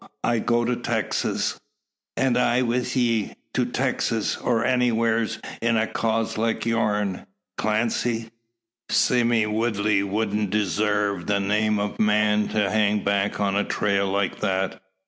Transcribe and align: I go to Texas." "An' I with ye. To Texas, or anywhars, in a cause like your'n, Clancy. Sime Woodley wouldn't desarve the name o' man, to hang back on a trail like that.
I 0.23 0.39
go 0.39 0.65
to 0.65 0.75
Texas." 0.75 1.59
"An' 2.17 2.35
I 2.35 2.63
with 2.63 2.95
ye. 2.97 3.35
To 3.53 3.67
Texas, 3.67 4.35
or 4.35 4.63
anywhars, 4.65 5.37
in 5.61 5.77
a 5.77 5.85
cause 5.85 6.39
like 6.39 6.65
your'n, 6.65 7.27
Clancy. 7.59 8.31
Sime 8.89 9.53
Woodley 9.53 10.01
wouldn't 10.01 10.49
desarve 10.49 11.27
the 11.27 11.39
name 11.39 11.79
o' 11.79 11.95
man, 11.99 12.47
to 12.47 12.71
hang 12.71 13.03
back 13.03 13.39
on 13.39 13.55
a 13.55 13.63
trail 13.63 14.07
like 14.07 14.39
that. 14.39 14.81